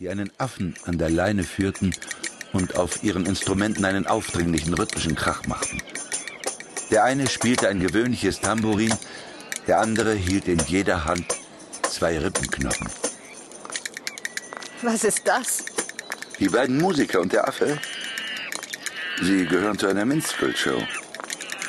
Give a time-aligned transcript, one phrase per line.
[0.00, 1.94] die einen Affen an der Leine führten
[2.54, 5.82] und auf ihren Instrumenten einen aufdringlichen rhythmischen Krach machten.
[6.90, 8.94] Der eine spielte ein gewöhnliches Tambourin,
[9.66, 11.26] der andere hielt in jeder Hand
[11.82, 12.88] zwei Rippenknochen.
[14.80, 15.66] Was ist das?
[16.38, 17.78] Die beiden Musiker und der Affe,
[19.20, 20.82] sie gehören zu einer Minstrel-Show.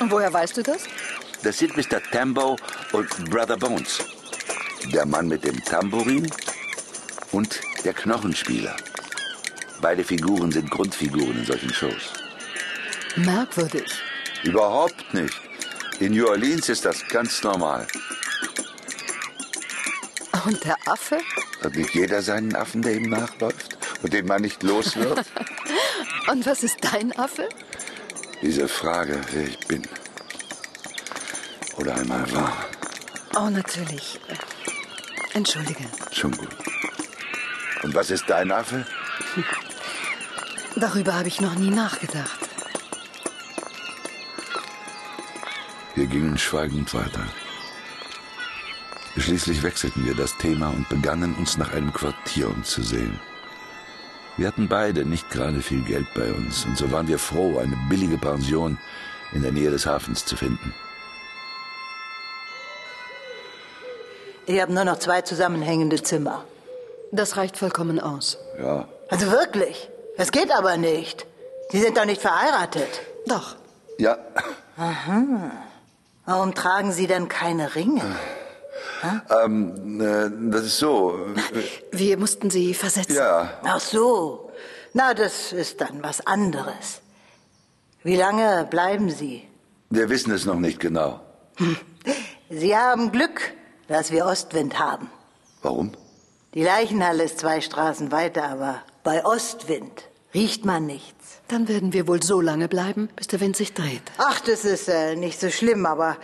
[0.00, 0.84] Und woher weißt du das?
[1.42, 2.02] Das sind Mr.
[2.10, 2.56] Tambo
[2.92, 3.98] und Brother Bones.
[4.90, 6.26] Der Mann mit dem Tambourin
[7.32, 8.76] und der Knochenspieler.
[9.80, 12.12] Beide Figuren sind Grundfiguren in solchen Shows.
[13.16, 13.84] Merkwürdig.
[14.44, 15.40] Überhaupt nicht.
[15.98, 17.86] In New Orleans ist das ganz normal.
[20.44, 21.18] Und der Affe?
[21.62, 25.24] Hat nicht jeder seinen Affen, der ihm nachläuft und den man nicht los wird?
[26.30, 27.48] und was ist dein Affe?
[28.40, 29.86] Diese Frage, wer ich bin.
[31.76, 32.66] Oder einmal war.
[33.36, 34.18] Oh, natürlich.
[35.34, 35.84] Entschuldige.
[36.10, 36.48] Schon gut.
[37.82, 38.86] Und was ist dein Affe?
[40.76, 42.38] Darüber habe ich noch nie nachgedacht.
[45.94, 47.26] Wir gingen schweigend weiter.
[49.16, 53.20] Schließlich wechselten wir das Thema und begannen uns nach einem Quartier umzusehen.
[54.38, 57.76] Wir hatten beide nicht gerade viel Geld bei uns, und so waren wir froh, eine
[57.90, 58.78] billige Pension
[59.32, 60.74] in der Nähe des Hafens zu finden.
[64.46, 66.44] Ich habe nur noch zwei zusammenhängende Zimmer.
[67.12, 68.38] Das reicht vollkommen aus.
[68.58, 68.88] Ja.
[69.10, 69.90] Also wirklich?
[70.16, 71.26] Das geht aber nicht.
[71.70, 72.88] Sie sind doch nicht verheiratet.
[73.26, 73.56] Doch.
[73.98, 74.16] Ja.
[74.76, 75.50] Aha.
[76.24, 78.02] Warum tragen Sie denn keine Ringe?
[79.44, 81.18] Ähm, äh, das ist so.
[81.90, 83.16] Wir mussten sie versetzen.
[83.16, 83.58] Ja.
[83.64, 84.50] Ach so.
[84.94, 87.00] Na, das ist dann was anderes.
[88.02, 89.46] Wie lange bleiben Sie?
[89.90, 91.20] Wir wissen es noch nicht genau.
[92.48, 93.52] Sie haben Glück,
[93.88, 95.10] dass wir Ostwind haben.
[95.62, 95.92] Warum?
[96.54, 101.40] Die Leichenhalle ist zwei Straßen weiter, aber bei Ostwind riecht man nichts.
[101.48, 104.02] Dann werden wir wohl so lange bleiben, bis der Wind sich dreht.
[104.18, 106.18] Ach, das ist äh, nicht so schlimm, aber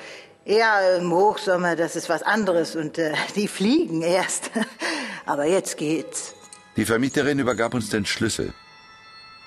[0.44, 4.50] eher im Hochsommer, das ist was anderes und äh, die fliegen erst.
[5.27, 6.34] aber jetzt geht's.
[6.77, 8.53] Die Vermieterin übergab uns den Schlüssel.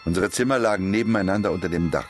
[0.04, 2.08] Unsere Zimmer lagen nebeneinander unter dem Dach.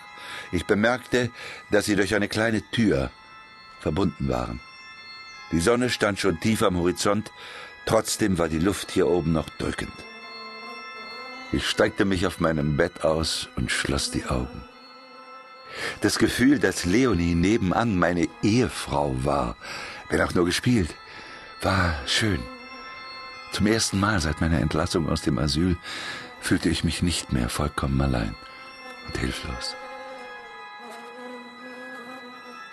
[0.53, 1.29] Ich bemerkte,
[1.71, 3.11] dass sie durch eine kleine Tür
[3.81, 4.61] verbunden waren.
[5.51, 7.31] Die Sonne stand schon tief am Horizont,
[7.85, 9.93] trotzdem war die Luft hier oben noch drückend.
[11.51, 14.63] Ich steigte mich auf meinem Bett aus und schloss die Augen.
[16.01, 19.55] Das Gefühl, dass Leonie nebenan meine Ehefrau war,
[20.09, 20.95] wenn auch nur gespielt,
[21.61, 22.39] war schön.
[23.51, 25.77] Zum ersten Mal seit meiner Entlassung aus dem Asyl
[26.39, 28.35] fühlte ich mich nicht mehr vollkommen allein
[29.07, 29.75] und hilflos.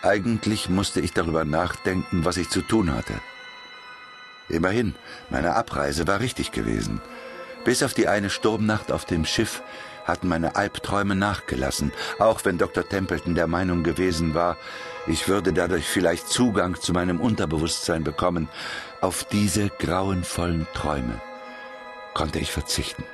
[0.03, 3.15] Eigentlich musste ich darüber nachdenken, was ich zu tun hatte.
[4.49, 4.95] Immerhin,
[5.31, 7.01] meine Abreise war richtig gewesen.
[7.65, 9.63] Bis auf die eine Sturmnacht auf dem Schiff
[10.05, 12.89] hatten meine Albträume nachgelassen, auch wenn Dr.
[12.89, 14.57] Templeton der Meinung gewesen war,
[15.07, 18.49] ich würde dadurch vielleicht Zugang zu meinem Unterbewusstsein bekommen.
[19.01, 21.21] Auf diese grauenvollen Träume
[22.15, 23.05] konnte ich verzichten.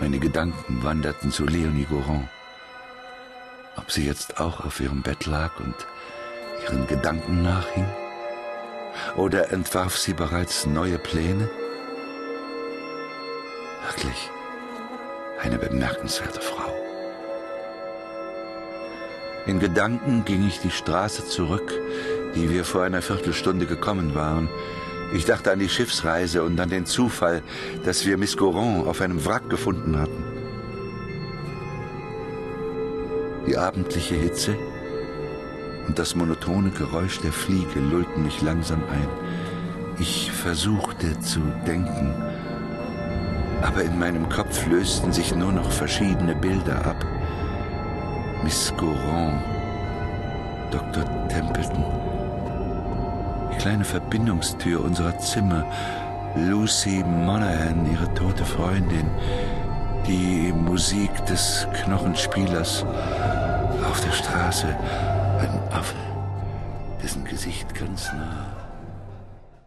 [0.00, 2.28] Meine Gedanken wanderten zu Leonie Goron.
[3.76, 5.74] Ob sie jetzt auch auf ihrem Bett lag und
[6.64, 7.86] ihren Gedanken nachhing?
[9.16, 11.48] Oder entwarf sie bereits neue Pläne?
[13.86, 14.30] Wirklich
[15.42, 16.72] eine bemerkenswerte Frau.
[19.46, 21.72] In Gedanken ging ich die Straße zurück,
[22.34, 24.48] die wir vor einer Viertelstunde gekommen waren.
[25.12, 27.42] Ich dachte an die Schiffsreise und an den Zufall,
[27.84, 30.24] dass wir Miss Goron auf einem Wrack gefunden hatten.
[33.46, 34.56] Die abendliche Hitze
[35.86, 39.08] und das monotone Geräusch der Fliege lullten mich langsam ein.
[39.98, 42.14] Ich versuchte zu denken,
[43.62, 47.04] aber in meinem Kopf lösten sich nur noch verschiedene Bilder ab.
[48.42, 49.40] Miss Goron,
[50.70, 51.04] Dr.
[51.28, 51.84] Templeton,
[53.52, 55.64] die kleine Verbindungstür unserer Zimmer,
[56.36, 59.08] Lucy Monaghan, ihre tote Freundin,
[60.06, 62.84] die Musik des Knochenspielers
[63.88, 64.76] auf der Straße,
[65.38, 65.96] ein Affe,
[67.02, 68.63] dessen Gesicht ganz nah